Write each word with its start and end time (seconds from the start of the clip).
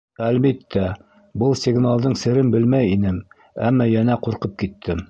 Әлбиттә, 0.27 0.85
был 1.43 1.53
сигналдың 1.65 2.17
серен 2.23 2.51
белмәй 2.57 2.91
инем, 2.97 3.21
әммә 3.71 3.93
йәнә 3.97 4.23
ҡурҡып 4.27 4.63
киттем. 4.65 4.97